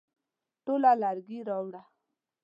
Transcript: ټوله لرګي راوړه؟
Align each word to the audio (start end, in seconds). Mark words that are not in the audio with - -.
ټوله 0.65 0.91
لرګي 1.01 1.39
راوړه؟ 1.49 1.81